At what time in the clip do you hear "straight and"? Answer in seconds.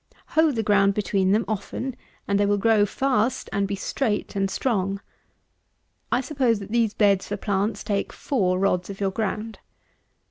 3.75-4.49